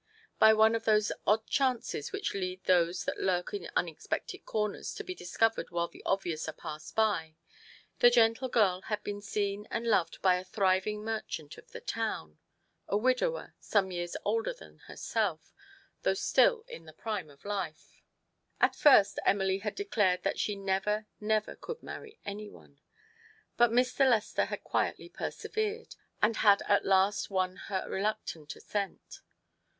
[0.39, 5.03] By one of those odd chances which lead those that lurk in unexpected corners to
[5.03, 7.35] be discovered while the obvious are passed by,
[7.99, 12.39] the gentle girl had been seen and loved by a thriving merchant of the town,
[12.87, 15.53] a widower, some years older than herself,
[16.01, 18.01] though still in the prime of life.
[18.59, 18.81] At Ii8 TO PLEASE HIS WIFE.
[18.81, 22.79] first Emily had declared that she never, never could marry any one;
[23.55, 24.09] but Mr.
[24.09, 29.21] Lester had quietly persevered, and had at last won her reluctant assent.